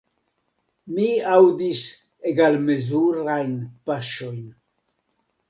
[0.93, 1.83] Mi aŭdis
[2.31, 3.53] egalmezurajn
[3.91, 4.43] paŝojn.